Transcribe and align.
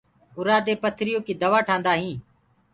اورآ 0.37 0.57
دي 0.65 0.73
پٿريو 0.81 1.19
ڪي 1.25 1.33
دوآ 1.41 1.59
ٺآندآ 1.67 1.93
هينٚ۔ 2.01 2.21